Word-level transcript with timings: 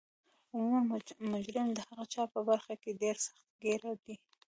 عموما 0.53 0.81
مجرم 1.33 1.67
د 1.73 1.79
هغه 1.87 2.05
چا 2.13 2.23
په 2.33 2.39
برخه 2.49 2.73
کې 2.81 2.97
ډیر 3.01 3.15
سخت 3.25 3.45
ګیره 3.63 3.91
دی 4.03 4.15